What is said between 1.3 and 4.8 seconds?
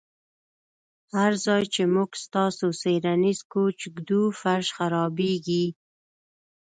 ځای چې موږ ستاسو څیړنیز کوچ ږدو فرش